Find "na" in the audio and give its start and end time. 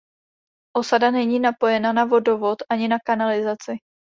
1.93-2.05, 2.87-2.97